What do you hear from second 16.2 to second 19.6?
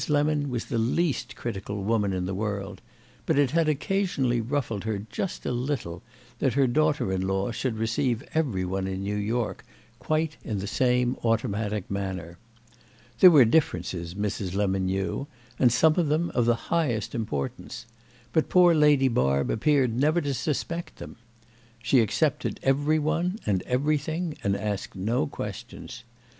of the highest importance; but poor Lady Barb